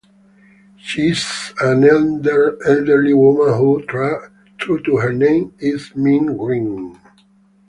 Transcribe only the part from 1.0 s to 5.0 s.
is an elderly woman who, true to